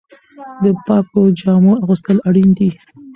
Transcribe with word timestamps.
د 0.63 0.65
پاکو 0.85 1.21
جامو 1.39 1.73
اغوستل 1.83 2.17
اړین 2.29 2.49
دي. 2.57 2.69